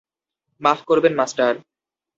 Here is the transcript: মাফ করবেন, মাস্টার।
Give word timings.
মাফ 0.61 0.79
করবেন, 0.83 1.13
মাস্টার। 1.15 1.53